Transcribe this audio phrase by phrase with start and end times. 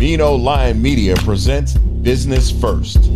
[0.00, 3.10] Vino Lion Media presents Business First.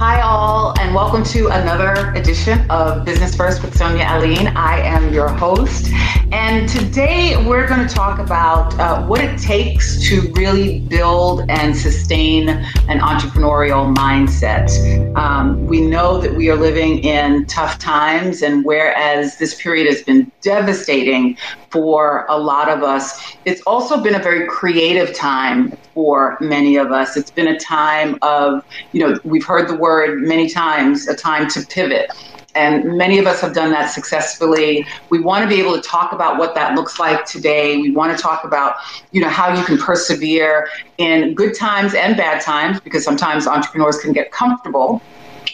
[0.00, 4.46] Hi, all, and welcome to another edition of Business First with Sonia Alleyne.
[4.56, 5.92] I am your host,
[6.32, 11.76] and today we're going to talk about uh, what it takes to really build and
[11.76, 14.70] sustain an entrepreneurial mindset.
[15.18, 20.02] Um, we know that we are living in tough times, and whereas this period has
[20.02, 21.36] been devastating
[21.68, 23.36] for a lot of us.
[23.44, 27.16] It's also been a very creative time for many of us.
[27.16, 31.48] It's been a time of, you know, we've heard the word many times, a time
[31.48, 32.10] to pivot.
[32.56, 34.84] And many of us have done that successfully.
[35.08, 37.76] We want to be able to talk about what that looks like today.
[37.76, 38.74] We want to talk about,
[39.12, 40.66] you know, how you can persevere
[40.98, 45.00] in good times and bad times, because sometimes entrepreneurs can get comfortable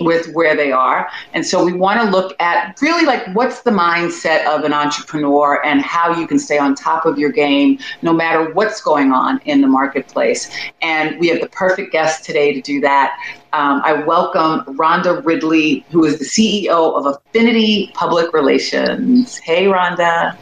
[0.00, 1.08] with where they are.
[1.32, 5.64] And so we want to look at really like what's the mindset of an entrepreneur
[5.64, 9.40] and how you can stay on top of your game no matter what's going on
[9.44, 10.50] in the marketplace.
[10.82, 13.18] And we have the perfect guest today to do that.
[13.52, 19.38] Um, I welcome Rhonda Ridley, who is the CEO of Affinity Public Relations.
[19.38, 20.36] Hey, Rhonda.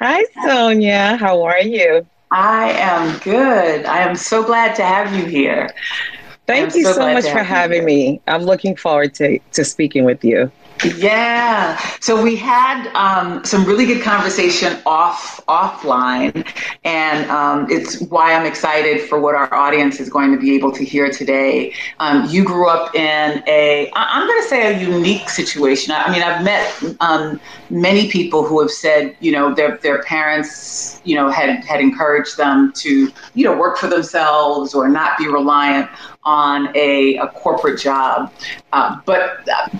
[0.00, 1.16] Hi, Sonia.
[1.16, 2.06] How are you?
[2.30, 3.84] I am good.
[3.84, 5.70] I am so glad to have you here.
[6.46, 8.20] Thank I'm you so, so much for having me.
[8.26, 10.50] I'm looking forward to, to speaking with you.
[10.84, 11.78] Yeah.
[12.00, 16.46] So we had um, some really good conversation off offline,
[16.84, 20.70] and um, it's why I'm excited for what our audience is going to be able
[20.72, 21.72] to hear today.
[21.98, 25.94] Um, you grew up in a, I'm going to say a unique situation.
[25.96, 27.40] I mean, I've met um,
[27.70, 32.36] many people who have said, you know, their their parents, you know, had had encouraged
[32.36, 35.88] them to, you know, work for themselves or not be reliant
[36.24, 38.34] on a, a corporate job.
[38.72, 39.78] Uh, but uh,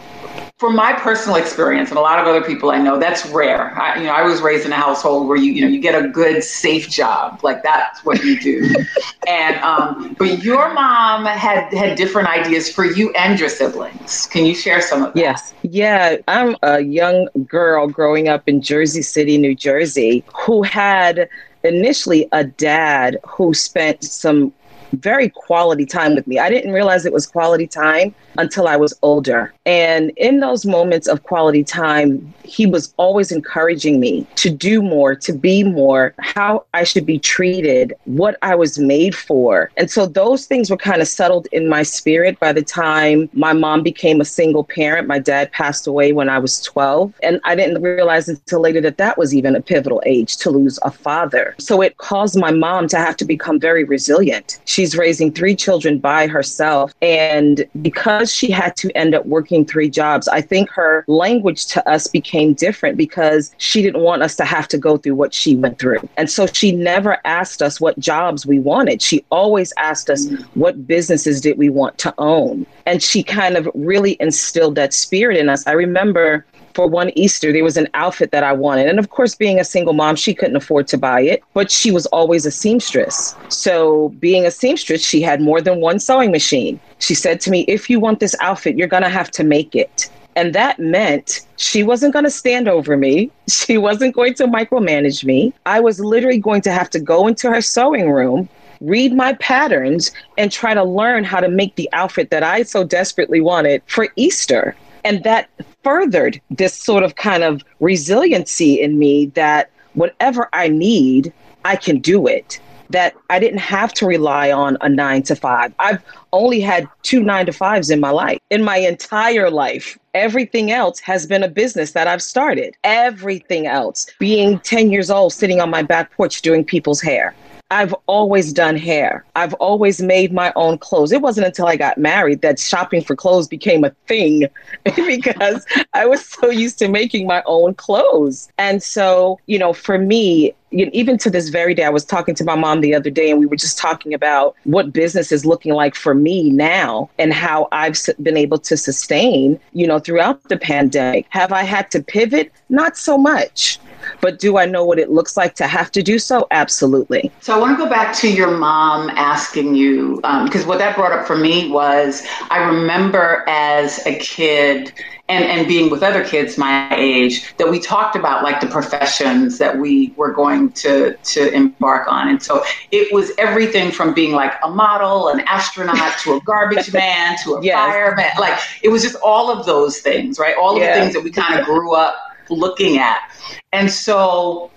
[0.59, 3.79] from my personal experience and a lot of other people I know, that's rare.
[3.79, 6.03] I, you know, I was raised in a household where you, you know, you get
[6.03, 8.75] a good, safe job, like that's what you do.
[9.29, 14.27] and um, but your mom had had different ideas for you and your siblings.
[14.31, 15.21] Can you share some of that?
[15.21, 16.17] Yes, yeah.
[16.27, 21.29] I'm a young girl growing up in Jersey City, New Jersey, who had
[21.65, 24.55] initially a dad who spent some
[24.93, 26.39] very quality time with me.
[26.39, 29.53] I didn't realize it was quality time until I was older.
[29.65, 35.15] And in those moments of quality time, he was always encouraging me to do more,
[35.17, 39.71] to be more, how I should be treated, what I was made for.
[39.77, 43.53] And so those things were kind of settled in my spirit by the time my
[43.53, 45.09] mom became a single parent.
[45.09, 47.15] My dad passed away when I was 12.
[47.23, 50.79] And I didn't realize until later that that was even a pivotal age to lose
[50.83, 51.55] a father.
[51.59, 54.61] So it caused my mom to have to become very resilient.
[54.77, 56.95] She's raising three children by herself.
[57.01, 61.89] And because she had to end up working three jobs, I think her language to
[61.89, 65.57] us became different because she didn't want us to have to go through what she
[65.57, 66.07] went through.
[66.19, 69.01] And so she never asked us what jobs we wanted.
[69.01, 72.67] She always asked us what businesses did we want to own.
[72.85, 75.67] And she kind of really instilled that spirit in us.
[75.67, 76.45] I remember
[76.77, 78.87] for one Easter, there was an outfit that I wanted.
[78.87, 81.91] And of course, being a single mom, she couldn't afford to buy it, but she
[81.91, 83.35] was always a seamstress.
[83.49, 86.79] So, being a seamstress, she had more than one sewing machine.
[86.99, 89.75] She said to me, If you want this outfit, you're going to have to make
[89.75, 90.11] it.
[90.37, 93.31] And that meant she wasn't going to stand over me.
[93.49, 95.55] She wasn't going to micromanage me.
[95.65, 98.51] I was literally going to have to go into her sewing room,
[98.81, 102.85] read my patterns, and try to learn how to make the outfit that I so
[102.85, 104.77] desperately wanted for Easter.
[105.07, 105.49] And that
[105.85, 111.33] furthered this sort of kind of resiliency in me that whatever I need,
[111.65, 112.61] I can do it.
[112.91, 115.73] That I didn't have to rely on a nine to five.
[115.79, 119.97] I've only had two nine to fives in my life, in my entire life.
[120.15, 122.77] Everything else has been a business that I've started.
[122.83, 127.33] Everything else, being 10 years old, sitting on my back porch doing people's hair,
[127.71, 129.25] I've always done hair.
[129.35, 131.11] I've always made my own clothes.
[131.11, 134.49] It wasn't until I got married that shopping for clothes became a thing
[134.85, 138.49] because I was so used to making my own clothes.
[138.57, 142.45] And so, you know, for me, even to this very day, I was talking to
[142.45, 145.75] my mom the other day and we were just talking about what business is looking
[145.75, 150.57] like for me now and how I've been able to sustain, you know, throughout the
[150.57, 151.27] pandemic.
[151.31, 152.53] Have I had to pivot?
[152.69, 153.79] Not so much.
[154.21, 156.47] But do I know what it looks like to have to do so?
[156.51, 157.31] Absolutely.
[157.41, 160.97] So I want to go back to your mom asking you, because um, what that
[160.97, 164.93] brought up for me was I remember as a kid,
[165.29, 169.59] and, and being with other kids my age that we talked about like the professions
[169.59, 174.33] that we were going to to embark on and so it was everything from being
[174.33, 177.77] like a model an astronaut to a garbage man to a yes.
[177.77, 180.95] fireman like it was just all of those things right all of yeah.
[180.95, 182.15] the things that we kind of grew up
[182.49, 183.33] looking at
[183.73, 184.71] and so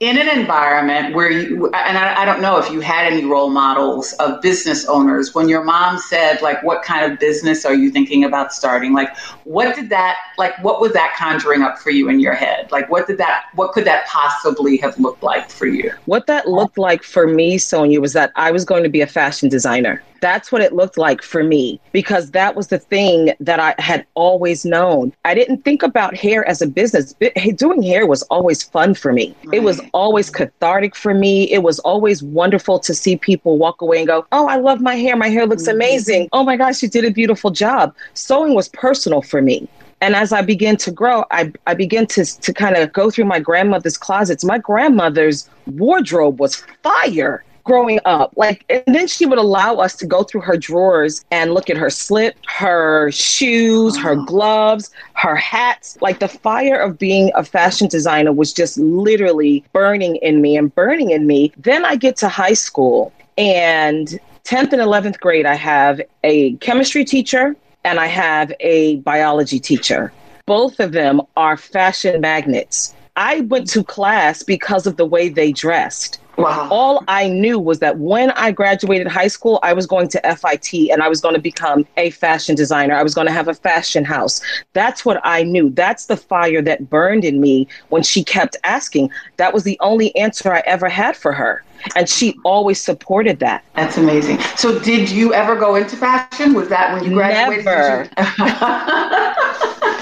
[0.00, 3.50] in an environment where you and I, I, don't know if you had any role
[3.50, 5.34] models of business owners.
[5.34, 8.94] When your mom said like what kind of business are you thinking about starting?
[8.94, 9.14] Like
[9.44, 12.72] what did that like what was that conjuring up for you in your head?
[12.72, 15.92] Like what did that what could that possibly have looked like for you?
[16.06, 19.06] What that looked like for me sonia was that i was going to be a
[19.06, 23.60] fashion designer that's what it looked like for me because that was the thing that
[23.60, 25.12] I had always known.
[25.24, 27.14] I didn't think about hair as a business.
[27.56, 29.34] Doing hair was always fun for me.
[29.44, 29.56] Right.
[29.56, 31.50] It was always cathartic for me.
[31.50, 34.94] It was always wonderful to see people walk away and go, Oh, I love my
[34.94, 35.16] hair.
[35.16, 35.76] My hair looks mm-hmm.
[35.76, 36.28] amazing.
[36.32, 37.94] Oh my gosh, you did a beautiful job.
[38.14, 39.68] Sewing was personal for me.
[40.02, 43.26] And as I began to grow, I, I began to, to kind of go through
[43.26, 44.44] my grandmother's closets.
[44.44, 48.32] My grandmother's wardrobe was fire growing up.
[48.36, 51.76] Like, and then she would allow us to go through her drawers and look at
[51.76, 55.98] her slip, her shoes, her gloves, her hats.
[56.00, 60.74] Like, the fire of being a fashion designer was just literally burning in me and
[60.74, 61.52] burning in me.
[61.56, 67.04] Then I get to high school and 10th and 11th grade, I have a chemistry
[67.04, 70.12] teacher and I have a biology teacher.
[70.46, 72.94] Both of them are fashion magnets.
[73.16, 76.20] I went to class because of the way they dressed.
[76.42, 76.68] Wow.
[76.70, 80.90] All I knew was that when I graduated high school, I was going to FIT
[80.90, 82.94] and I was going to become a fashion designer.
[82.94, 84.40] I was going to have a fashion house.
[84.72, 85.70] That's what I knew.
[85.70, 89.10] That's the fire that burned in me when she kept asking.
[89.36, 91.64] That was the only answer I ever had for her.
[91.96, 93.64] And she always supported that.
[93.74, 94.38] That's amazing.
[94.56, 96.52] So, did you ever go into fashion?
[96.52, 97.64] Was that when you graduated?
[97.64, 98.10] Never.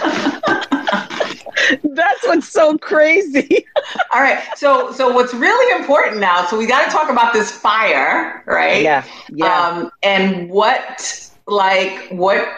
[1.85, 3.67] That's what's so crazy.
[4.15, 4.43] All right.
[4.57, 8.83] So so what's really important now, so we got to talk about this fire, right?
[8.83, 9.05] Yeah.
[9.33, 9.47] Yeah.
[9.47, 12.49] Um, and what like what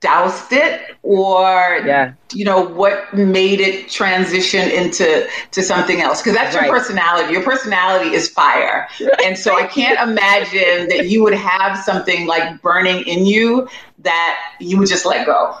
[0.00, 2.12] doused it or yeah.
[2.32, 6.66] you know what made it transition into to something else because that's right.
[6.66, 8.86] your personality your personality is fire
[9.24, 13.68] and so i can't imagine that you would have something like burning in you
[13.98, 15.58] that you would just let go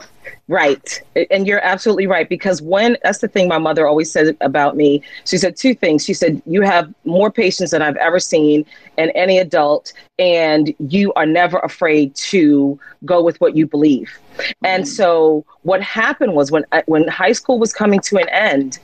[0.48, 1.00] Right.
[1.30, 2.28] And you're absolutely right.
[2.28, 6.04] Because when that's the thing my mother always said about me, she said two things.
[6.04, 8.64] She said, You have more patience than I've ever seen
[8.96, 14.18] in any adult, and you are never afraid to go with what you believe.
[14.32, 14.66] Mm-hmm.
[14.66, 18.78] And so what happened was when when high school was coming to an end,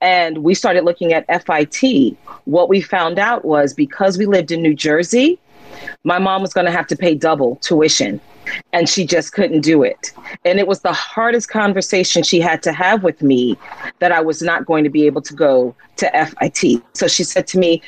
[0.00, 4.62] and we started looking at FIT, what we found out was because we lived in
[4.62, 5.38] New Jersey,
[6.04, 8.20] my mom was going to have to pay double tuition
[8.72, 10.12] and she just couldn't do it.
[10.44, 13.56] And it was the hardest conversation she had to have with me
[13.98, 16.82] that I was not going to be able to go to FIT.
[16.94, 17.82] So she said to me,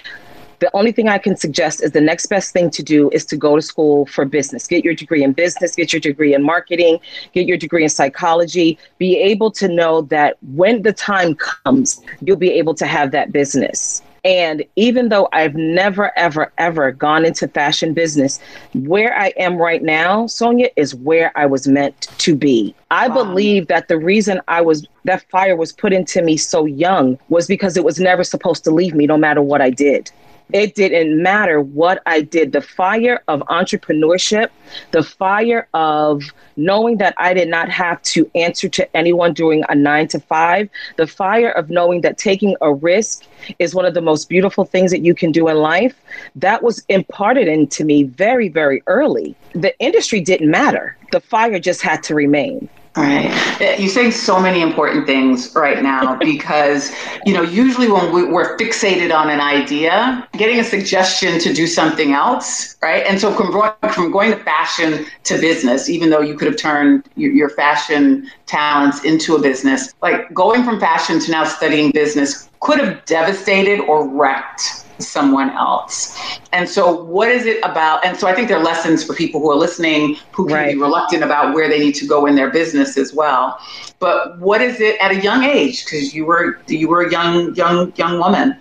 [0.61, 3.37] the only thing I can suggest is the next best thing to do is to
[3.37, 4.67] go to school for business.
[4.67, 6.99] Get your degree in business, get your degree in marketing,
[7.33, 8.77] get your degree in psychology.
[8.99, 13.31] Be able to know that when the time comes, you'll be able to have that
[13.31, 14.03] business.
[14.29, 18.39] And even though I've never, ever, ever gone into fashion business,
[18.75, 22.75] where I am right now, Sonia, is where I was meant to be.
[22.91, 23.25] I wow.
[23.25, 27.47] believe that the reason I was that fire was put into me so young was
[27.47, 30.11] because it was never supposed to leave me no matter what I did.
[30.53, 32.53] It didn't matter what I did.
[32.53, 34.49] The fire of entrepreneurship,
[34.93, 36.23] the fire of
[36.57, 40.71] knowing that I did not have to answer to anyone during a nine to five,
[40.97, 43.25] the fire of knowing that taking a risk
[43.59, 45.95] is one of the most beautiful things that you can do in life,
[46.35, 49.37] that was imparted into me very, very early.
[49.53, 52.69] The industry didn't matter, the fire just had to remain.
[52.99, 53.79] All right.
[53.79, 56.93] You're saying so many important things right now because,
[57.25, 61.69] you know, usually when we, are fixated on an idea, getting a suggestion to do
[61.69, 63.07] something else, right?
[63.07, 66.57] And so from going, from going to fashion to business, even though you could have
[66.57, 71.93] turned your, your fashion talents into a business, like going from fashion to now studying
[71.93, 76.19] business could have devastated or wrecked someone else.
[76.53, 78.05] And so, what is it about?
[78.05, 80.75] And so, I think there are lessons for people who are listening who can right.
[80.75, 83.59] be reluctant about where they need to go in their business as well.
[83.99, 85.85] But what is it at a young age?
[85.85, 88.57] Because you were you were a young young young woman.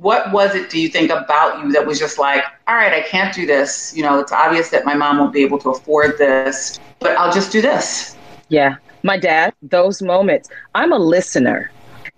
[0.00, 0.70] What was it?
[0.70, 3.94] Do you think about you that was just like, all right, I can't do this.
[3.96, 7.32] You know, it's obvious that my mom won't be able to afford this, but I'll
[7.32, 8.16] just do this.
[8.48, 9.54] Yeah, my dad.
[9.62, 10.48] Those moments.
[10.74, 11.70] I'm a listener.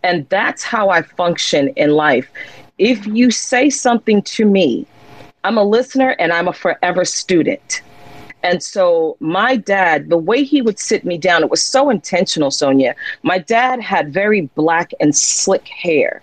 [0.02, 2.30] And that's how I function in life
[2.80, 4.86] if you say something to me,
[5.44, 7.82] I'm a listener and I'm a forever student.
[8.42, 12.50] And so my dad, the way he would sit me down, it was so intentional,
[12.50, 12.96] Sonia.
[13.22, 16.22] My dad had very black and slick hair.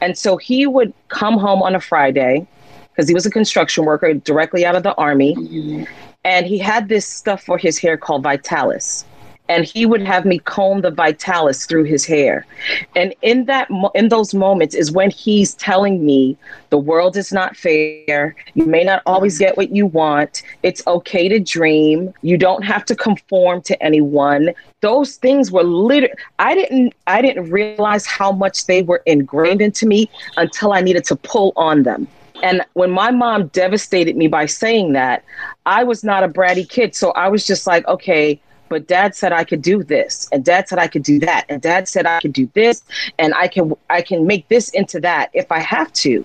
[0.00, 2.46] And so he would come home on a Friday
[2.90, 5.36] because he was a construction worker directly out of the army.
[5.36, 5.84] Mm-hmm.
[6.24, 9.04] And he had this stuff for his hair called Vitalis
[9.50, 12.46] and he would have me comb the vitalis through his hair.
[12.94, 16.36] And in that in those moments is when he's telling me
[16.70, 18.36] the world is not fair.
[18.54, 20.42] You may not always get what you want.
[20.62, 22.14] It's okay to dream.
[22.22, 24.50] You don't have to conform to anyone.
[24.82, 29.84] Those things were literally i didn't i didn't realize how much they were ingrained into
[29.84, 32.06] me until i needed to pull on them.
[32.42, 35.24] And when my mom devastated me by saying that,
[35.66, 36.94] I was not a bratty kid.
[36.94, 40.68] So I was just like, okay, but dad said I could do this and dad
[40.68, 42.82] said I could do that and dad said I could do this
[43.18, 46.24] and I can I can make this into that if I have to.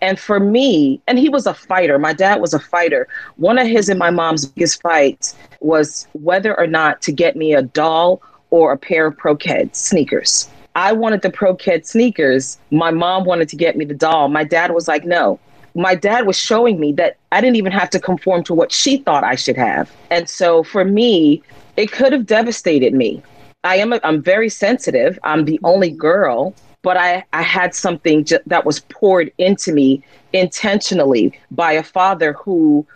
[0.00, 1.98] And for me, and he was a fighter.
[1.98, 3.08] My dad was a fighter.
[3.36, 7.54] One of his and my mom's biggest fights was whether or not to get me
[7.54, 10.48] a doll or a pair of Pro-Keds sneakers.
[10.76, 12.58] I wanted the Pro-Keds sneakers.
[12.70, 14.28] My mom wanted to get me the doll.
[14.28, 15.38] My dad was like, no,
[15.74, 18.98] my dad was showing me that I didn't even have to conform to what she
[18.98, 19.90] thought I should have.
[20.10, 21.42] And so for me,
[21.80, 23.22] it could have devastated me.
[23.64, 25.18] I am a, I'm very sensitive.
[25.22, 25.98] I'm the only mm-hmm.
[25.98, 31.82] girl, but I, I had something j- that was poured into me intentionally by a
[31.82, 32.86] father who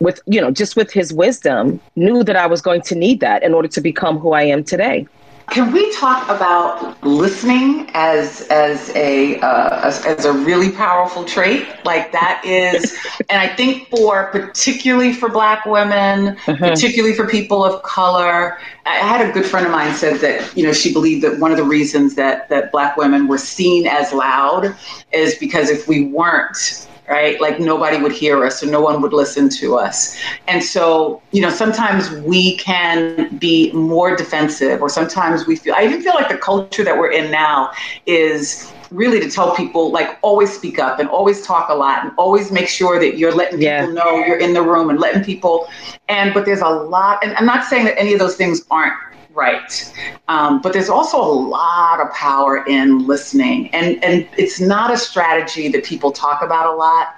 [0.00, 3.42] with you know just with his wisdom knew that I was going to need that
[3.42, 5.06] in order to become who I am today.
[5.50, 11.66] Can we talk about listening as as a uh, as, as, a really powerful trait?
[11.84, 12.96] Like that is,
[13.30, 16.56] and I think for particularly for Black women, uh-huh.
[16.56, 18.58] particularly for people of color.
[18.86, 21.50] I had a good friend of mine said that you know she believed that one
[21.50, 24.74] of the reasons that that Black women were seen as loud
[25.12, 27.40] is because if we weren't right?
[27.40, 30.18] Like nobody would hear us or no one would listen to us.
[30.48, 35.84] And so, you know, sometimes we can be more defensive or sometimes we feel, I
[35.84, 37.70] even feel like the culture that we're in now
[38.06, 42.12] is really to tell people like always speak up and always talk a lot and
[42.16, 43.80] always make sure that you're letting yeah.
[43.80, 45.66] people know you're in the room and letting people
[46.08, 48.94] and but there's a lot and i'm not saying that any of those things aren't
[49.34, 49.92] Right.
[50.28, 53.68] Um, but there's also a lot of power in listening.
[53.74, 57.16] And, and it's not a strategy that people talk about a lot.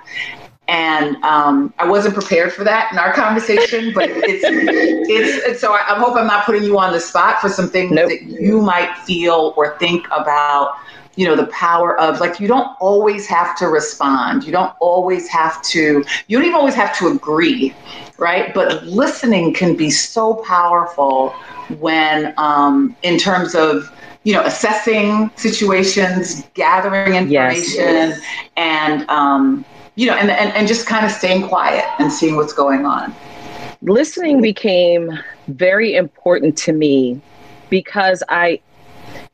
[0.69, 5.73] And um, I wasn't prepared for that in our conversation, but it's, it's, it's so
[5.73, 8.09] I, I, hope I'm not putting you on the spot for some things nope.
[8.09, 10.75] that you might feel or think about
[11.17, 14.45] you know the power of like you don't always have to respond.
[14.45, 17.75] You don't always have to you don't even always have to agree
[18.19, 18.53] right?
[18.55, 21.31] But listening can be so powerful
[21.79, 23.93] when um, in terms of
[24.25, 28.21] you know assessing situations gathering information yes.
[28.57, 32.53] and um, you know and, and, and just kind of staying quiet and seeing what's
[32.53, 33.15] going on.
[33.83, 35.19] Listening became
[35.49, 37.21] very important to me
[37.69, 38.61] because i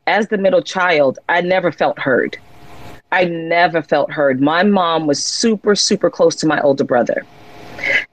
[0.07, 2.37] as the middle child i never felt heard
[3.11, 7.25] i never felt heard my mom was super super close to my older brother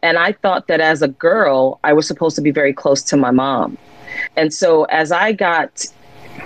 [0.02, 3.16] and i thought that as a girl i was supposed to be very close to
[3.16, 3.76] my mom
[4.36, 5.86] and so as I got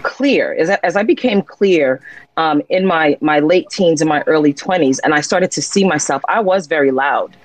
[0.02, 2.00] clear, as I, as I became clear
[2.36, 5.84] um, in my, my late teens and my early 20s, and I started to see
[5.84, 7.36] myself, I was very loud.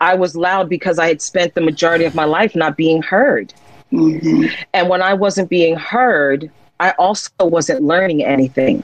[0.00, 3.52] I was loud because I had spent the majority of my life not being heard.
[3.90, 4.46] Mm-hmm.
[4.72, 6.50] And when I wasn't being heard,
[6.82, 8.82] I also wasn't learning anything.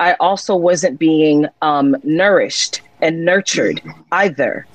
[0.00, 4.66] I also wasn't being um, nourished and nurtured either.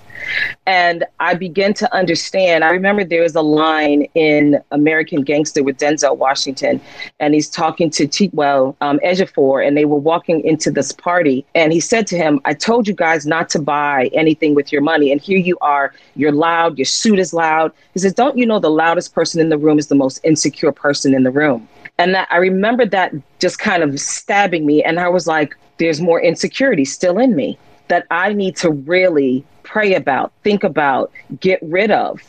[0.65, 2.63] And I began to understand.
[2.63, 6.81] I remember there was a line in American Gangster with Denzel Washington,
[7.19, 11.45] and he's talking to Chiwetel um, Ejiofor, and they were walking into this party.
[11.55, 14.81] And he said to him, I told you guys not to buy anything with your
[14.81, 15.11] money.
[15.11, 17.71] And here you are, you're loud, your suit is loud.
[17.93, 20.71] He says, Don't you know the loudest person in the room is the most insecure
[20.71, 21.67] person in the room?
[21.97, 24.83] And that I remember that just kind of stabbing me.
[24.83, 27.57] And I was like, there's more insecurity still in me
[27.87, 32.21] that I need to really pray about, think about, get rid of.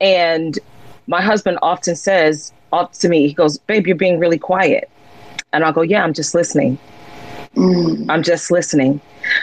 [0.00, 0.58] And
[1.06, 4.88] my husband often says up to me, he goes, Babe, you're being really quiet.
[5.52, 6.78] And I'll go, Yeah, I'm just listening.
[7.56, 8.06] Mm.
[8.08, 9.00] I'm just listening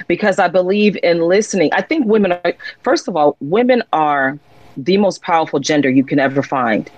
[0.07, 1.69] because I believe in listening.
[1.73, 2.53] I think women are,
[2.83, 4.37] first of all, women are
[4.75, 6.89] the most powerful gender you can ever find.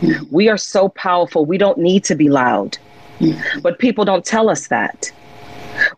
[0.00, 0.30] Mm.
[0.30, 1.44] We are so powerful.
[1.44, 2.78] We don't need to be loud.
[3.18, 3.62] Mm.
[3.62, 5.10] But people don't tell us that.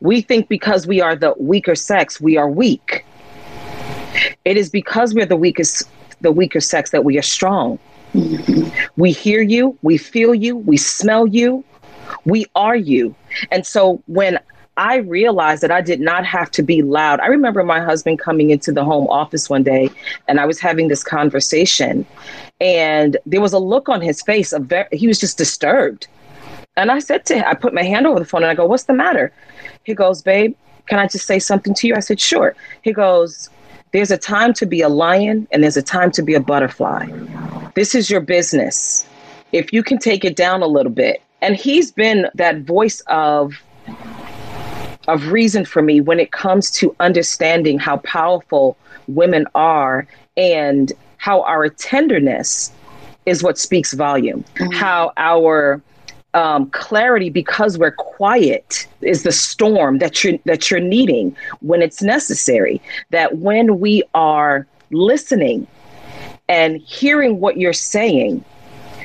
[0.00, 3.04] We think because we are the weaker sex, we are weak.
[4.44, 5.88] It is because we're the weakest,
[6.20, 7.78] the weaker sex that we are strong.
[8.14, 8.68] Mm-hmm.
[8.96, 11.64] We hear you, we feel you, we smell you,
[12.24, 13.14] we are you.
[13.50, 14.38] And so when
[14.76, 17.20] I realized that I did not have to be loud.
[17.20, 19.88] I remember my husband coming into the home office one day
[20.26, 22.04] and I was having this conversation
[22.60, 26.08] and there was a look on his face of very, he was just disturbed.
[26.76, 28.66] And I said to him, I put my hand over the phone and I go,
[28.66, 29.32] "What's the matter?"
[29.84, 30.56] He goes, "Babe,
[30.86, 33.48] can I just say something to you?" I said, "Sure." He goes,
[33.94, 37.06] "There's a time to be a lion and there's a time to be a butterfly.
[37.74, 39.06] This is your business.
[39.52, 43.62] If you can take it down a little bit." And he's been that voice of
[45.06, 51.42] of reason for me when it comes to understanding how powerful women are and how
[51.42, 52.72] our tenderness
[53.26, 54.44] is what speaks volume.
[54.56, 54.72] Mm-hmm.
[54.72, 55.80] How our
[56.34, 62.02] um, clarity, because we're quiet, is the storm that you're that you're needing when it's
[62.02, 62.82] necessary.
[63.10, 65.66] That when we are listening
[66.48, 68.44] and hearing what you're saying,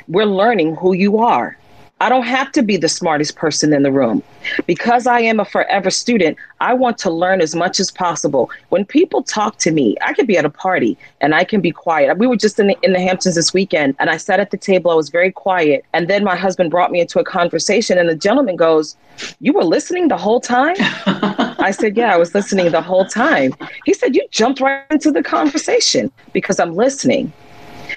[0.08, 1.58] we're learning who you are.
[2.02, 4.24] I don't have to be the smartest person in the room.
[4.66, 8.50] Because I am a forever student, I want to learn as much as possible.
[8.70, 11.72] When people talk to me, I could be at a party and I can be
[11.72, 12.18] quiet.
[12.18, 14.58] We were just in the, in the Hamptons this weekend and I sat at the
[14.58, 14.92] table.
[14.92, 15.84] I was very quiet.
[15.94, 18.96] And then my husband brought me into a conversation and the gentleman goes,
[19.42, 20.76] You were listening the whole time?
[20.80, 23.54] I said, Yeah, I was listening the whole time.
[23.84, 27.34] He said, You jumped right into the conversation because I'm listening.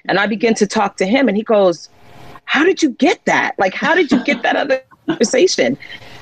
[0.06, 1.88] And I begin to talk to him and he goes,
[2.44, 3.58] how did you get that?
[3.58, 5.78] Like, how did you get that other conversation?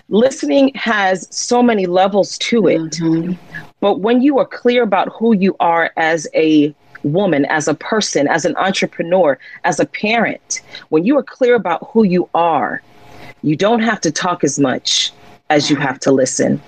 [0.09, 2.81] Listening has so many levels to it.
[2.81, 3.33] Mm-hmm.
[3.81, 8.29] But when you are clear about who you are as a woman, as a person,
[8.29, 10.61] as an entrepreneur, as a parent,
[10.91, 12.83] when you are clear about who you are,
[13.43, 15.13] you don't have to talk as much
[15.49, 16.61] as you have to listen.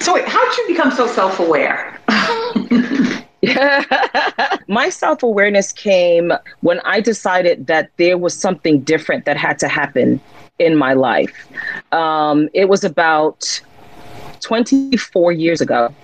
[0.00, 1.98] So, wait, how did you become so self aware?
[4.68, 9.68] My self awareness came when I decided that there was something different that had to
[9.68, 10.20] happen
[10.58, 11.46] in my life.
[11.92, 13.60] Um, it was about
[14.40, 15.94] 24 years ago.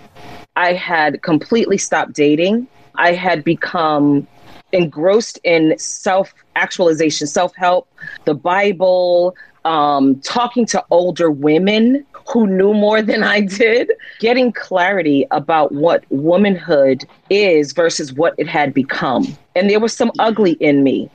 [0.56, 2.68] I had completely stopped dating.
[2.96, 4.26] I had become
[4.72, 7.88] engrossed in self actualization, self help,
[8.24, 15.26] the Bible, um, talking to older women who knew more than I did, getting clarity
[15.30, 19.37] about what womanhood is versus what it had become.
[19.54, 21.10] And there was some ugly in me.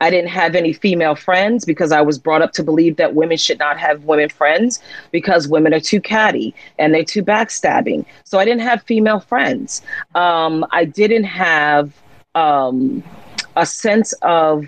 [0.00, 3.36] I didn't have any female friends because I was brought up to believe that women
[3.36, 8.04] should not have women friends because women are too catty and they're too backstabbing.
[8.24, 9.82] So I didn't have female friends.
[10.14, 11.92] Um, I didn't have
[12.34, 13.02] um,
[13.56, 14.66] a sense of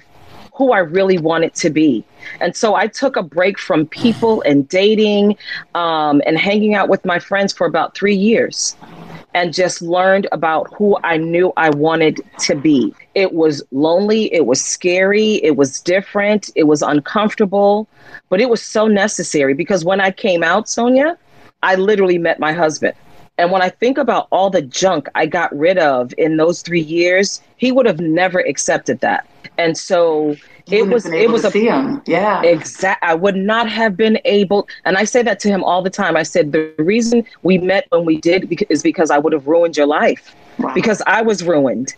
[0.53, 2.05] who I really wanted to be.
[2.41, 5.37] And so I took a break from people and dating
[5.75, 8.77] um, and hanging out with my friends for about three years
[9.35, 12.95] and just learned about who I knew I wanted to be.
[13.15, 17.89] It was lonely, it was scary, it was different, it was uncomfortable,
[18.29, 21.17] but it was so necessary because when I came out, Sonia,
[21.63, 22.95] I literally met my husband.
[23.43, 26.81] And when I think about all the junk I got rid of in those three
[26.81, 29.27] years, he would have never accepted that.
[29.59, 30.37] And so
[30.71, 32.01] it was it was a him.
[32.07, 35.83] yeah exact i would not have been able and i say that to him all
[35.83, 39.33] the time i said the reason we met when we did is because i would
[39.33, 40.73] have ruined your life wow.
[40.73, 41.97] because i was ruined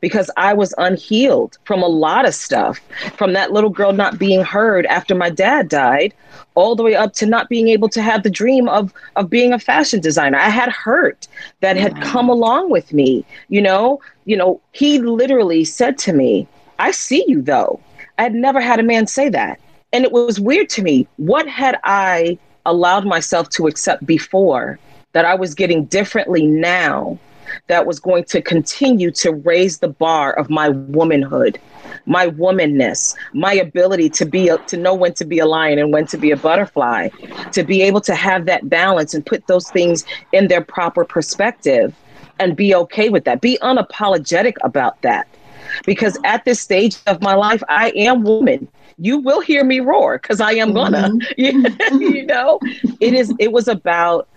[0.00, 2.80] because I was unhealed from a lot of stuff,
[3.16, 6.14] from that little girl not being heard after my dad died,
[6.54, 9.52] all the way up to not being able to have the dream of of being
[9.52, 10.38] a fashion designer.
[10.38, 11.28] I had hurt
[11.60, 14.00] that had come along with me, you know.
[14.24, 16.46] You know, he literally said to me,
[16.78, 17.80] "I see you though."
[18.18, 19.60] I had never had a man say that.
[19.92, 21.06] And it was weird to me.
[21.16, 24.78] What had I allowed myself to accept before
[25.12, 27.18] that I was getting differently now
[27.68, 31.58] that was going to continue to raise the bar of my womanhood,
[32.06, 35.92] my womanness, my ability to be a, to know when to be a lion and
[35.92, 37.08] when to be a butterfly,
[37.52, 41.94] to be able to have that balance and put those things in their proper perspective
[42.38, 43.40] and be okay with that.
[43.40, 45.28] Be unapologetic about that
[45.84, 48.68] because at this stage of my life, I am woman.
[48.98, 51.10] You will hear me roar because I am gonna.
[51.38, 52.02] Mm-hmm.
[52.02, 52.58] you know,
[53.00, 53.32] it is.
[53.38, 54.28] It was about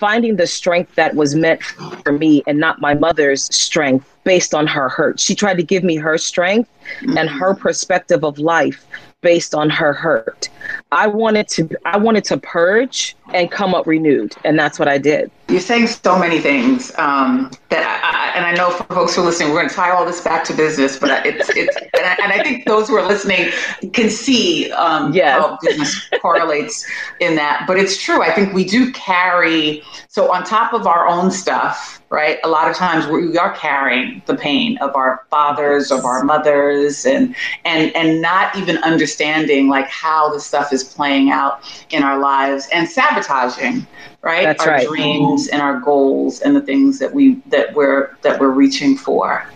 [0.00, 4.66] finding the strength that was meant for me and not my mother's strength based on
[4.66, 5.20] her hurt.
[5.20, 6.70] She tried to give me her strength
[7.02, 7.60] and her mm.
[7.60, 8.86] perspective of life
[9.20, 10.48] based on her hurt.
[10.92, 14.98] I wanted to I wanted to purge and come up renewed, and that's what I
[14.98, 15.30] did.
[15.48, 19.22] You're saying so many things um, that, I, I, and I know for folks who
[19.22, 22.06] are listening, we're going to tie all this back to business, but it's it's, and
[22.06, 23.50] I, and I think those who are listening
[23.92, 25.40] can see um, yes.
[25.40, 26.86] how business correlates
[27.20, 27.64] in that.
[27.66, 28.22] But it's true.
[28.22, 32.38] I think we do carry so on top of our own stuff right?
[32.42, 37.06] A lot of times we are carrying the pain of our fathers, of our mothers,
[37.06, 42.18] and and and not even understanding like how the stuff is playing out in our
[42.18, 43.86] lives and sabotaging,
[44.22, 44.44] right?
[44.44, 44.88] That's our right.
[44.88, 49.46] dreams and our goals and the things that we that we're that we're reaching for.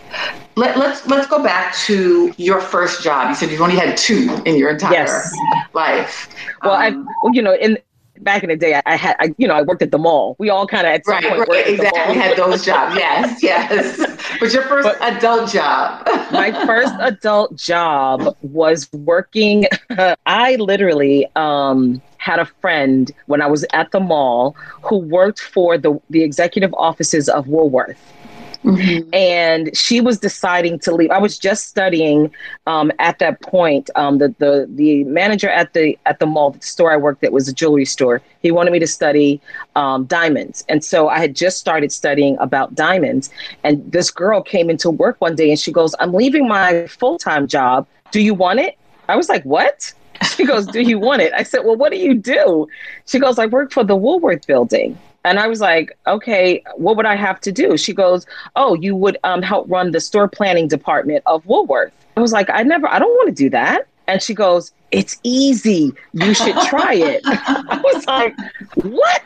[0.55, 3.27] Let, let's let's go back to your first job.
[3.27, 5.35] You said you've only had two in your entire yes.
[5.73, 6.33] life.
[6.63, 7.77] Well, um, I, well, you know, in
[8.19, 10.35] back in the day, I, I had, I, you know, I worked at the mall.
[10.39, 12.95] We all kind of at some right, point right, exactly had those jobs.
[12.95, 13.97] Yes, yes.
[14.39, 16.05] But your first but adult job.
[16.31, 19.65] my first adult job was working.
[20.25, 25.77] I literally um, had a friend when I was at the mall who worked for
[25.77, 27.99] the the executive offices of Woolworth.
[28.65, 29.13] Mm-hmm.
[29.13, 31.11] And she was deciding to leave.
[31.11, 32.33] I was just studying
[32.65, 33.89] um, at that point.
[33.95, 37.31] Um, the, the the manager at the at the mall, the store I worked at
[37.31, 38.21] was a jewelry store.
[38.41, 39.39] He wanted me to study
[39.75, 43.29] um, diamonds, and so I had just started studying about diamonds.
[43.63, 47.19] And this girl came into work one day, and she goes, "I'm leaving my full
[47.19, 47.87] time job.
[48.11, 49.93] Do you want it?" I was like, "What?"
[50.35, 51.33] She goes, Do you want it?
[51.33, 52.67] I said, Well, what do you do?
[53.05, 54.97] She goes, I work for the Woolworth building.
[55.25, 57.77] And I was like, okay, what would I have to do?
[57.77, 61.91] She goes, oh, you would um, help run the store planning department of Woolworth.
[62.15, 63.87] I was like, I never, I don't want to do that.
[64.07, 65.91] And she goes, it's easy.
[66.13, 67.21] You should try it.
[67.25, 68.35] I was like,
[68.75, 69.23] what?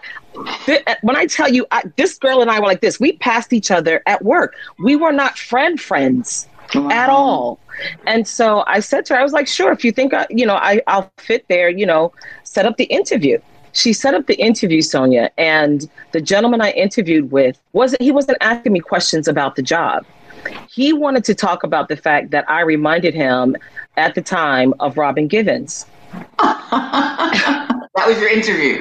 [1.01, 3.69] When I tell you, I, this girl and I were like this, we passed each
[3.69, 4.55] other at work.
[4.79, 6.89] We were not friend friends wow.
[6.91, 7.59] at all.
[8.07, 10.45] And so I said to her, I was like, sure, if you think, I, you
[10.45, 12.13] know, I, I'll fit there, you know,
[12.45, 13.37] set up the interview
[13.79, 18.37] she set up the interview, Sonia, and the gentleman I interviewed with wasn't he wasn't
[18.41, 20.05] asking me questions about the job.
[20.69, 23.55] He wanted to talk about the fact that I reminded him
[23.97, 25.85] at the time of Robin Givens.
[27.99, 28.79] that was your interview.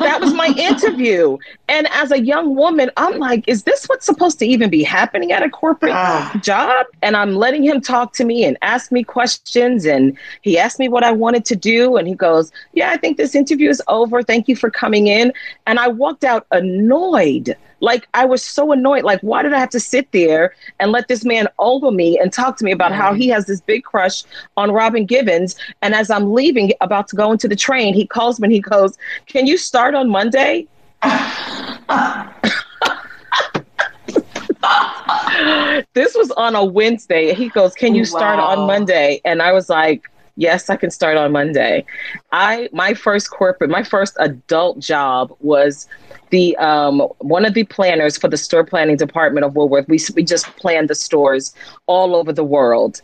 [0.00, 1.38] that was my interview.
[1.68, 5.32] And as a young woman, I'm like, is this what's supposed to even be happening
[5.32, 6.38] at a corporate uh.
[6.40, 6.86] job?
[7.02, 9.86] And I'm letting him talk to me and ask me questions.
[9.86, 11.96] And he asked me what I wanted to do.
[11.96, 14.22] And he goes, Yeah, I think this interview is over.
[14.22, 15.32] Thank you for coming in.
[15.66, 19.04] And I walked out annoyed like I was so annoyed.
[19.04, 22.32] Like, why did I have to sit there and let this man over me and
[22.32, 23.34] talk to me about how he mm-hmm.
[23.34, 24.24] has this big crush
[24.56, 25.56] on Robin Givens?
[25.82, 28.60] And as I'm leaving, about to go into the train, he calls me and he
[28.60, 30.66] goes, Can you start on Monday?
[35.92, 37.34] this was on a Wednesday.
[37.34, 38.46] He goes, Can you oh, start wow.
[38.46, 39.20] on Monday?
[39.26, 41.84] And I was like, Yes, I can start on Monday.
[42.32, 45.86] I my first corporate, my first adult job was
[46.30, 49.88] the um, one of the planners for the store planning department of Woolworth.
[49.88, 51.54] We we just planned the stores
[51.86, 53.00] all over the world.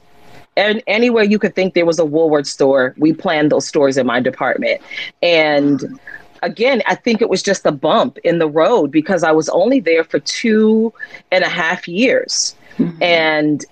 [0.56, 4.06] And anywhere you could think there was a Woolworth store, we planned those stores in
[4.06, 4.80] my department.
[5.22, 6.00] And
[6.42, 9.80] again, I think it was just a bump in the road because I was only
[9.80, 10.92] there for two
[11.30, 12.56] and a half years.
[12.78, 13.02] Mm-hmm.
[13.02, 13.64] And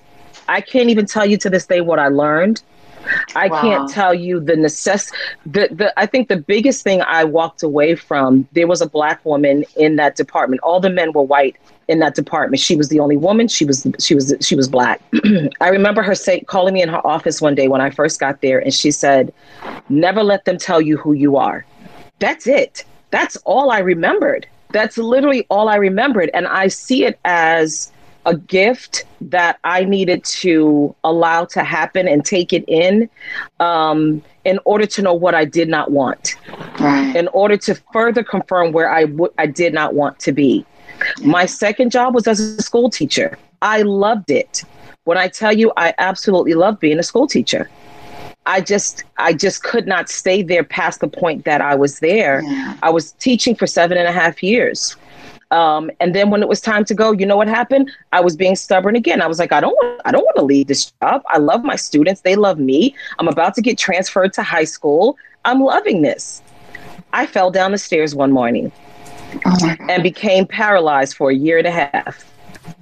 [0.48, 2.62] I can't even tell you to this day what I learned.
[3.34, 3.60] I wow.
[3.60, 5.12] can't tell you the necess
[5.46, 9.24] the, the I think the biggest thing I walked away from there was a black
[9.24, 10.60] woman in that department.
[10.62, 11.56] All the men were white
[11.88, 12.60] in that department.
[12.60, 13.48] She was the only woman.
[13.48, 15.00] She was she was she was black.
[15.60, 18.40] I remember her say calling me in her office one day when I first got
[18.40, 19.32] there and she said,
[19.88, 21.64] "Never let them tell you who you are."
[22.18, 22.84] That's it.
[23.10, 24.46] That's all I remembered.
[24.70, 27.90] That's literally all I remembered and I see it as
[28.28, 33.08] a gift that I needed to allow to happen and take it in
[33.58, 36.36] um, in order to know what I did not want,
[36.78, 37.16] right.
[37.16, 40.66] in order to further confirm where I, w- I did not want to be.
[41.22, 43.38] My second job was as a school teacher.
[43.62, 44.62] I loved it.
[45.04, 47.70] When I tell you, I absolutely loved being a school teacher.
[48.44, 52.42] I just I just could not stay there past the point that I was there.
[52.42, 52.76] Yeah.
[52.82, 54.96] I was teaching for seven and a half years.
[55.50, 57.90] Um, and then when it was time to go, you know what happened?
[58.12, 59.22] I was being stubborn again.
[59.22, 61.22] I was like, I don't want, I don't want to leave this job.
[61.28, 62.20] I love my students.
[62.20, 62.94] They love me.
[63.18, 65.16] I'm about to get transferred to high school.
[65.44, 66.42] I'm loving this.
[67.12, 68.70] I fell down the stairs one morning
[69.46, 72.30] oh and became paralyzed for a year and a half.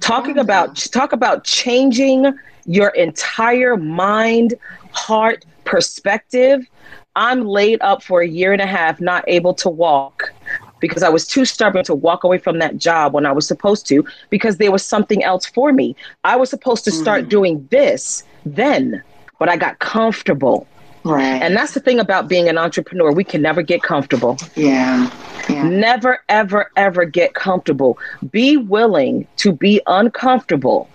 [0.01, 2.33] Talking oh about talk about changing
[2.65, 4.55] your entire mind,
[4.91, 6.67] heart, perspective.
[7.15, 10.33] I'm laid up for a year and a half, not able to walk
[10.79, 13.87] because I was too stubborn to walk away from that job when I was supposed
[13.87, 15.95] to because there was something else for me.
[16.23, 17.29] I was supposed to start mm.
[17.29, 19.03] doing this then,
[19.39, 20.67] but I got comfortable
[21.07, 21.41] Right.
[21.41, 23.11] And that's the thing about being an entrepreneur.
[23.11, 24.37] We can never get comfortable.
[24.55, 25.09] Yeah.
[25.49, 25.63] Yeah.
[25.63, 27.97] Never, ever, ever get comfortable.
[28.31, 30.89] Be willing to be uncomfortable.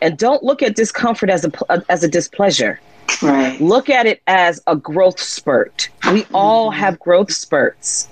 [0.00, 2.78] And don't look at discomfort as a, as a displeasure.
[3.22, 3.60] Right.
[3.60, 5.88] Look at it as a growth spurt.
[6.12, 8.08] We all have growth spurts.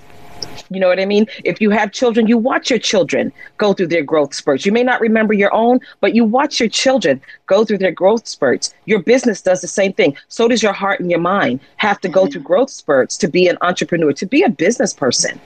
[0.69, 1.27] You know what I mean?
[1.43, 4.65] If you have children, you watch your children go through their growth spurts.
[4.65, 8.27] You may not remember your own, but you watch your children go through their growth
[8.27, 8.73] spurts.
[8.85, 10.15] Your business does the same thing.
[10.27, 13.47] So does your heart and your mind have to go through growth spurts to be
[13.47, 15.39] an entrepreneur, to be a business person.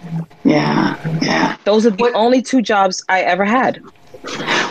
[0.43, 0.97] Yeah.
[1.21, 1.58] Yeah.
[1.65, 3.82] Those are the What- only two jobs I ever had.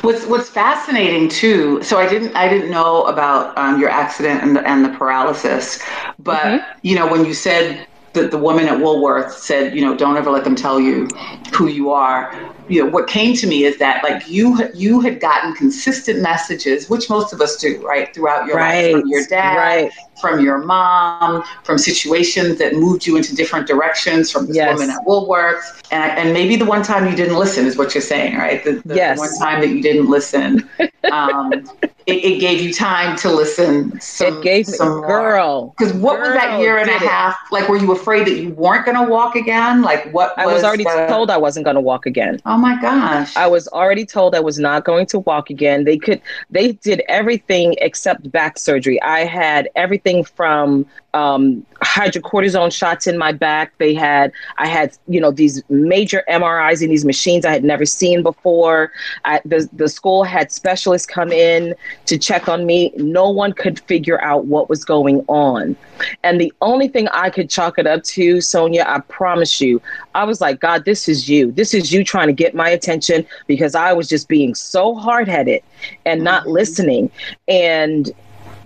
[0.00, 1.82] What's What's fascinating too.
[1.82, 5.78] So I didn't I didn't know about um, your accident and the, and the paralysis,
[6.18, 6.64] but Mhm.
[6.82, 10.30] you know when you said that the woman at Woolworth said, you know, don't ever
[10.30, 11.06] let them tell you
[11.54, 12.32] who you are.
[12.68, 16.88] You know, what came to me is that like you you had gotten consistent messages,
[16.88, 19.92] which most of us do, right, throughout your life from your dad, Right.
[20.20, 24.78] from your mom, from situations that moved you into different directions, from this Yes.
[24.78, 28.02] woman at Woolworths, and, and maybe the one time you didn't listen is what you're
[28.02, 28.62] saying, right?
[28.64, 29.18] The, the Yes.
[29.18, 30.68] one time that you didn't listen,
[31.10, 31.64] um,
[32.06, 34.00] it, it gave you time to listen.
[34.00, 35.06] Some, it gave some more.
[35.06, 35.74] girl.
[35.78, 37.08] Because what was that year and a did it.
[37.08, 37.36] half?
[37.50, 39.82] Like, were you afraid that you weren't going to walk again?
[39.82, 40.34] Like, what?
[40.38, 42.40] I was already told I wasn't going to walk again.
[42.44, 43.34] Oh Oh my gosh!
[43.34, 45.84] I was already told I was not going to walk again.
[45.84, 49.00] They could, they did everything except back surgery.
[49.00, 53.76] I had everything from um, hydrocortisone shots in my back.
[53.78, 57.84] They had, I had, you know, these major MRIs in these machines I had never
[57.84, 58.92] seen before.
[59.24, 61.74] I, the the school had specialists come in
[62.06, 62.92] to check on me.
[62.96, 65.76] No one could figure out what was going on,
[66.22, 69.80] and the only thing I could chalk it up to, Sonia, I promise you,
[70.14, 71.52] I was like, God, this is you.
[71.52, 75.28] This is you trying to get my attention because I was just being so hard
[75.28, 75.62] headed
[76.06, 77.10] and not listening.
[77.48, 78.10] And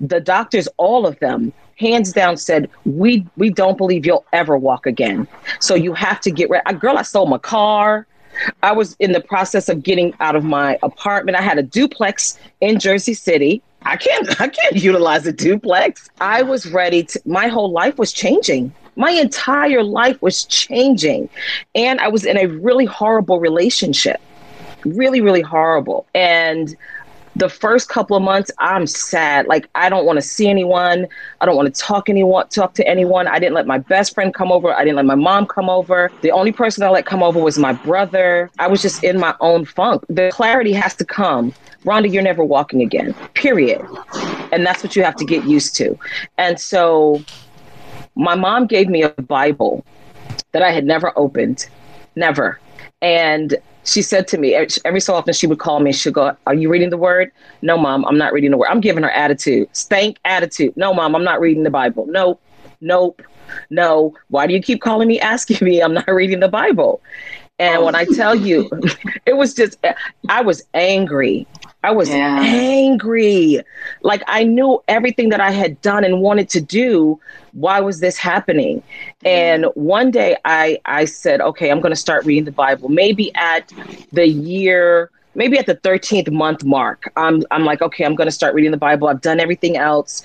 [0.01, 4.87] the doctors, all of them, hands down said, We we don't believe you'll ever walk
[4.87, 5.29] again.
[5.61, 6.75] So you have to get ready.
[6.75, 8.07] Girl, I sold my car.
[8.63, 11.39] I was in the process of getting out of my apartment.
[11.39, 13.63] I had a duplex in Jersey City.
[13.83, 16.11] I can't I can't utilize a duplex.
[16.21, 18.73] I was ready to my whole life was changing.
[18.99, 21.29] My entire life was changing.
[21.75, 24.21] And I was in a really horrible relationship.
[24.87, 26.07] Really, really horrible.
[26.15, 26.75] And
[27.37, 29.47] the first couple of months i'm sad.
[29.47, 31.07] Like i don't want to see anyone.
[31.41, 33.29] I don't want to talk anyone talk to anyone.
[33.29, 34.73] I didn't let my best friend come over.
[34.73, 36.11] I didn't let my mom come over.
[36.23, 38.51] The only person i let come over was my brother.
[38.59, 40.05] I was just in my own funk.
[40.09, 41.53] The clarity has to come.
[41.85, 43.81] Rhonda you're never walking again period.
[44.53, 45.99] And that's what you have to get used to.
[46.39, 47.23] And so
[48.15, 49.85] my mom gave me a bible
[50.53, 51.69] that i had never opened
[52.17, 52.59] never.
[53.03, 53.55] And
[53.87, 56.69] she said to me every so often she would call me she'd go are you
[56.69, 57.33] reading the word?
[57.63, 58.69] No mom i'm not reading the word.
[58.69, 60.77] I'm giving her attitude stank attitude.
[60.77, 62.07] No mom i'm not reading the bible.
[62.07, 62.43] Nope
[62.81, 63.23] nope
[63.71, 64.15] no.
[64.29, 67.01] Why do you keep calling me asking me i'm not reading the bible?
[67.59, 68.69] And when i tell you
[69.27, 69.79] it was just
[70.29, 71.47] i was angry
[71.87, 72.41] I was Yeah.
[72.41, 73.61] angry.
[74.03, 77.21] Like I knew everything that I had done and wanted to do.
[77.53, 78.83] Why was this happening?
[79.25, 82.89] And one day I I said, okay, I'm going to start reading the Bible.
[82.89, 83.73] Maybe at
[84.13, 87.11] the year, maybe at the 13th month mark.
[87.17, 89.09] I'm I'm like, okay, I'm going to start reading the Bible.
[89.09, 90.23] I've done everything else.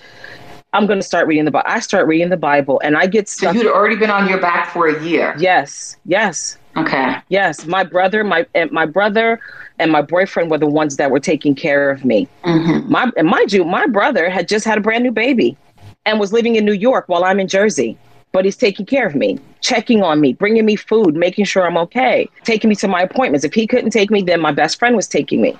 [0.74, 1.70] I'm going to start reading the Bible.
[1.70, 3.56] I start reading the Bible and I get so stuck.
[3.56, 5.36] you'd already been on your back for a year.
[5.38, 5.98] yes.
[6.06, 6.58] Yes.
[6.78, 7.18] Okay.
[7.30, 9.40] Yes, my brother, my and my brother
[9.80, 12.30] and my boyfriend were the ones that were taking care of me.
[12.44, 12.90] Mm-hmm.
[12.90, 15.58] My and mind you, my brother had just had a brand new baby
[16.06, 17.98] and was living in New York while I'm in Jersey.
[18.32, 21.76] But he's taking care of me, checking on me, bringing me food, making sure I'm
[21.78, 23.44] okay, taking me to my appointments.
[23.44, 25.58] If he couldn't take me, then my best friend was taking me.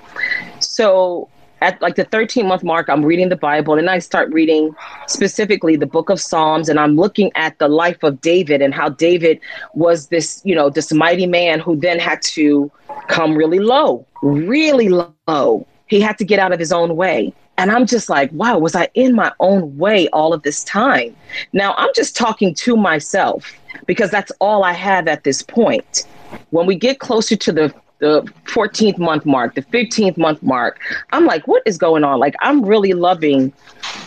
[0.62, 1.28] So
[1.62, 4.76] at like the 13 month mark, I'm reading the Bible and I start reading
[5.08, 8.90] specifically the book of Psalms and I'm looking at the life of David and how
[8.90, 9.40] David
[9.74, 12.72] was this, you know, this mighty man who then had to
[13.08, 15.68] come really low, really low.
[15.88, 17.34] He had to get out of his own way.
[17.58, 21.16] And I'm just like, wow, was I in my own way all of this time?
[21.54, 23.54] Now I'm just talking to myself
[23.86, 26.08] because that's all I have at this point.
[26.50, 30.80] When we get closer to the the 14th month mark, the 15th month mark,
[31.12, 32.20] I'm like, what is going on?
[32.20, 33.54] Like, I'm really loving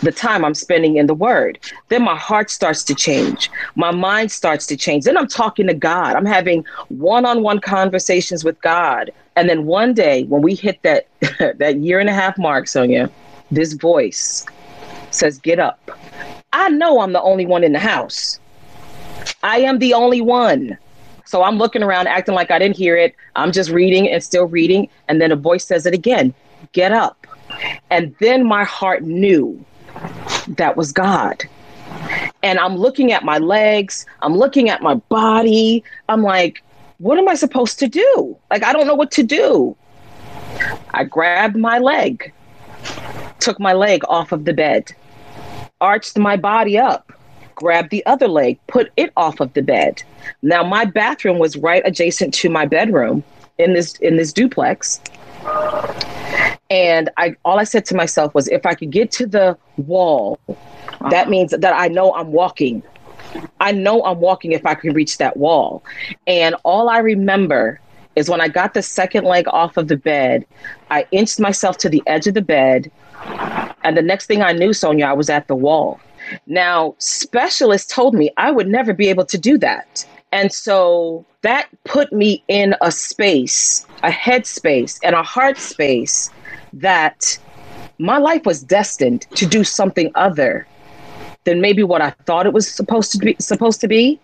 [0.01, 1.57] the time I'm spending in the Word.
[1.87, 3.49] Then my heart starts to change.
[3.75, 5.05] My mind starts to change.
[5.05, 6.15] Then I'm talking to God.
[6.15, 9.11] I'm having one on one conversations with God.
[9.37, 11.07] And then one day, when we hit that,
[11.57, 13.09] that year and a half mark, Sonia,
[13.49, 14.45] this voice
[15.09, 15.79] says, Get up.
[16.51, 18.39] I know I'm the only one in the house.
[19.41, 20.77] I am the only one.
[21.25, 23.15] So I'm looking around, acting like I didn't hear it.
[23.35, 24.87] I'm just reading and still reading.
[25.07, 26.33] And then a voice says it again
[26.71, 27.27] get up.
[27.89, 29.63] And then my heart knew
[30.47, 31.43] that was God.
[32.43, 35.83] And I'm looking at my legs, I'm looking at my body.
[36.09, 36.63] I'm like,
[36.97, 38.37] what am I supposed to do?
[38.49, 39.75] Like, I don't know what to do.
[40.93, 42.33] I grabbed my leg,
[43.39, 44.93] took my leg off of the bed,
[45.81, 47.11] arched my body up,
[47.55, 50.03] grabbed the other leg, put it off of the bed.
[50.41, 53.23] Now my bathroom was right adjacent to my bedroom
[53.57, 55.01] in this in this duplex.
[56.69, 60.39] And I all I said to myself was if I could get to the wall,
[61.09, 62.83] that means that I know I'm walking.
[63.59, 65.83] I know I'm walking if I can reach that wall.
[66.27, 67.79] And all I remember
[68.15, 70.45] is when I got the second leg off of the bed,
[70.89, 72.91] I inched myself to the edge of the bed.
[73.83, 75.99] And the next thing I knew, Sonia, I was at the wall.
[76.47, 80.05] Now, specialists told me I would never be able to do that.
[80.31, 86.29] And so that put me in a space, a head space, and a heart space
[86.73, 87.39] that
[87.99, 90.67] my life was destined to do something other
[91.45, 94.19] than maybe what I thought it was supposed to be supposed to be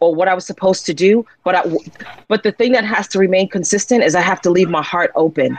[0.00, 1.24] or what I was supposed to do.
[1.44, 1.64] But I,
[2.26, 5.12] but the thing that has to remain consistent is I have to leave my heart
[5.14, 5.58] open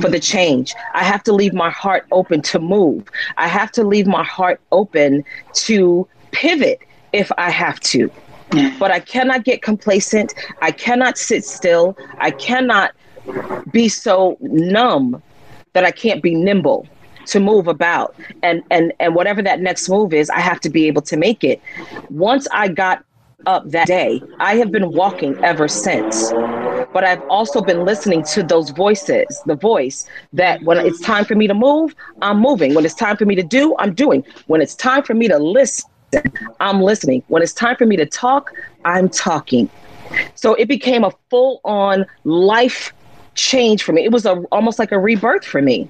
[0.00, 0.74] for the change.
[0.94, 3.08] I have to leave my heart open to move.
[3.36, 6.80] I have to leave my heart open to pivot
[7.12, 8.10] if I have to.
[8.78, 10.34] But I cannot get complacent.
[10.62, 11.96] I cannot sit still.
[12.18, 12.92] I cannot
[13.70, 15.22] be so numb
[15.74, 16.86] that I can't be nimble
[17.26, 18.14] to move about.
[18.42, 21.44] And and and whatever that next move is, I have to be able to make
[21.44, 21.60] it.
[22.08, 23.04] Once I got
[23.46, 24.22] up that day.
[24.38, 26.30] I have been walking ever since.
[26.92, 31.34] But I've also been listening to those voices, the voice that when it's time for
[31.34, 32.74] me to move, I'm moving.
[32.74, 34.24] When it's time for me to do, I'm doing.
[34.46, 35.90] When it's time for me to listen,
[36.60, 37.22] I'm listening.
[37.28, 38.52] When it's time for me to talk,
[38.84, 39.68] I'm talking.
[40.34, 42.92] So it became a full on life
[43.34, 44.04] change for me.
[44.04, 45.88] It was a, almost like a rebirth for me.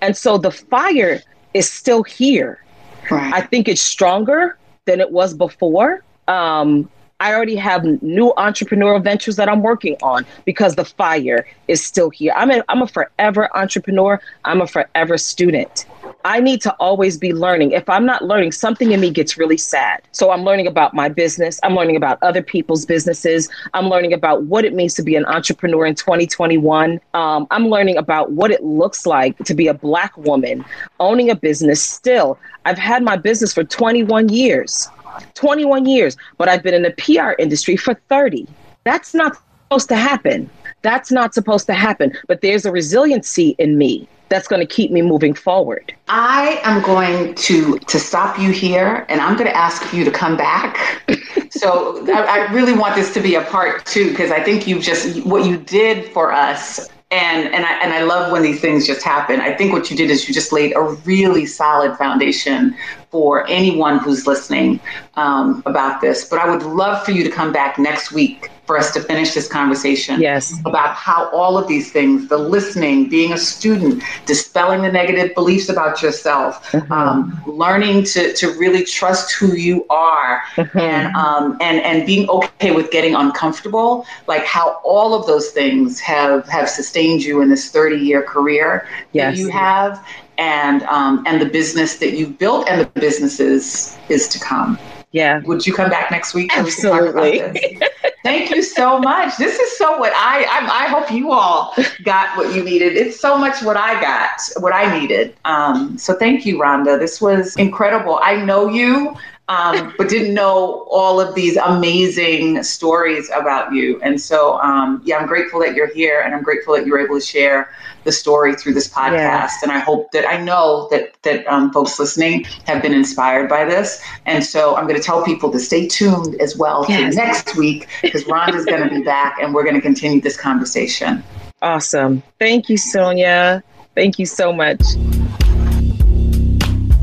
[0.00, 1.20] And so the fire
[1.52, 2.62] is still here.
[3.10, 3.34] Right.
[3.34, 9.36] I think it's stronger than it was before um, I already have new entrepreneurial ventures
[9.36, 12.32] that I'm working on because the fire is still here.
[12.36, 14.20] I'm a, I'm a forever entrepreneur.
[14.44, 15.86] I'm a forever student.
[16.26, 17.70] I need to always be learning.
[17.70, 20.02] If I'm not learning, something in me gets really sad.
[20.12, 21.58] So I'm learning about my business.
[21.62, 23.48] I'm learning about other people's businesses.
[23.72, 27.00] I'm learning about what it means to be an entrepreneur in 2021.
[27.14, 30.64] Um, I'm learning about what it looks like to be a Black woman
[31.00, 32.38] owning a business still.
[32.66, 34.88] I've had my business for 21 years.
[35.34, 38.46] 21 years, but I've been in the PR industry for 30.
[38.84, 40.50] That's not supposed to happen.
[40.82, 42.16] That's not supposed to happen.
[42.28, 45.94] But there's a resiliency in me that's going to keep me moving forward.
[46.08, 50.10] I am going to to stop you here, and I'm going to ask you to
[50.10, 51.02] come back.
[51.50, 54.82] so I, I really want this to be a part two because I think you've
[54.82, 58.86] just what you did for us and and I and I love when these things
[58.86, 59.40] just happen.
[59.40, 62.74] I think what you did is you just laid a really solid foundation
[63.10, 64.80] for anyone who's listening
[65.14, 66.28] um, about this.
[66.28, 69.32] But I would love for you to come back next week for us to finish
[69.34, 70.20] this conversation.
[70.20, 70.58] Yes.
[70.66, 75.68] About how all of these things, the listening, being a student, dispelling the negative beliefs
[75.68, 76.92] about yourself, mm-hmm.
[76.92, 80.78] um, learning to, to really trust who you are, mm-hmm.
[80.78, 84.06] and um, and and being okay with getting uncomfortable.
[84.26, 88.88] Like how all of those things have have sustained you in this 30 year career
[89.12, 89.34] yes.
[89.34, 90.04] that you have,
[90.38, 94.78] and um, and the business that you've built and the businesses is to come.
[95.12, 95.40] Yeah.
[95.44, 96.56] Would you come back next week?
[96.56, 97.80] Absolutely.
[98.26, 99.36] Thank you so much.
[99.36, 102.96] This is so what I, I, I hope you all got what you needed.
[102.96, 105.36] It's so much what I got, what I needed.
[105.44, 106.98] Um, so thank you, Rhonda.
[106.98, 108.18] This was incredible.
[108.20, 109.16] I know you
[109.48, 114.00] um, but didn't know all of these amazing stories about you.
[114.02, 117.18] And so, um, yeah, I'm grateful that you're here and I'm grateful that you're able
[117.18, 117.70] to share
[118.02, 119.12] the story through this podcast.
[119.12, 119.48] Yeah.
[119.62, 123.64] And I hope that I know that, that um, folks listening have been inspired by
[123.64, 124.02] this.
[124.26, 127.14] And so I'm going to tell people to stay tuned as well yes.
[127.14, 130.36] for next week because Rhonda's going to be back and we're going to continue this
[130.36, 131.22] conversation.
[131.62, 132.22] Awesome.
[132.38, 133.62] Thank you, Sonia.
[133.94, 134.82] Thank you so much.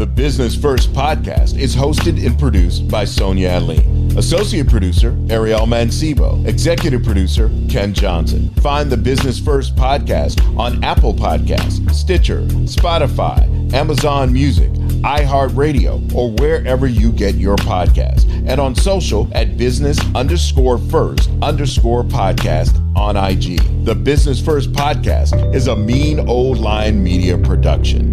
[0.04, 4.12] The Business First podcast is hosted and produced by Sonia Alleyne.
[4.18, 6.46] Associate producer, Ariel Mancibo.
[6.46, 8.54] Executive producer, Ken Johnson.
[8.56, 16.86] Find the Business First podcast on Apple Podcasts, Stitcher, Spotify, Amazon Music, iHeartRadio, or wherever
[16.86, 18.30] you get your podcast.
[18.46, 23.86] And on social at business underscore first underscore podcast on IG.
[23.86, 28.13] The Business First podcast is a mean old line media production.